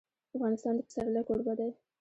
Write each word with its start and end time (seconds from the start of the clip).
افغانستان 0.35 0.73
د 0.77 0.79
پسرلی 0.87 1.21
کوربه 1.27 1.53
دی. 1.59 1.69